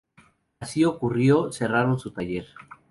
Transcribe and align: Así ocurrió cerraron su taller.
Así 0.59 0.83
ocurrió 0.83 1.51
cerraron 1.51 1.99
su 1.99 2.11
taller. 2.11 2.47